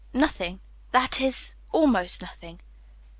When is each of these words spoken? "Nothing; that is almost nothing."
"Nothing; 0.15 0.61
that 0.93 1.21
is 1.21 1.53
almost 1.71 2.23
nothing." 2.23 2.59